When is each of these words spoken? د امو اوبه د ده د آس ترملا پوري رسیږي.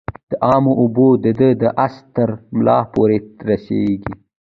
د 0.29 0.31
امو 0.55 0.71
اوبه 0.81 1.07
د 1.23 1.25
ده 1.39 1.49
د 1.61 1.63
آس 1.85 1.95
ترملا 2.13 2.77
پوري 2.93 3.19
رسیږي. 3.49 4.13